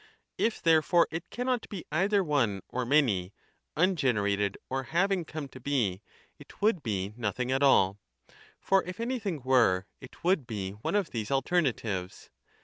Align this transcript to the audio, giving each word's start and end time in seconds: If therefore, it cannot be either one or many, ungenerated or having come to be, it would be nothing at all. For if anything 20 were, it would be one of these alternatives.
If 0.39 0.63
therefore, 0.63 1.07
it 1.11 1.29
cannot 1.29 1.69
be 1.69 1.85
either 1.91 2.23
one 2.23 2.63
or 2.69 2.87
many, 2.87 3.33
ungenerated 3.77 4.55
or 4.67 4.81
having 4.97 5.25
come 5.25 5.47
to 5.49 5.59
be, 5.59 6.01
it 6.39 6.59
would 6.59 6.81
be 6.81 7.13
nothing 7.15 7.51
at 7.51 7.61
all. 7.61 7.99
For 8.59 8.83
if 8.85 8.99
anything 8.99 9.41
20 9.43 9.47
were, 9.47 9.85
it 9.99 10.23
would 10.23 10.47
be 10.47 10.71
one 10.71 10.95
of 10.95 11.11
these 11.11 11.29
alternatives. 11.29 12.31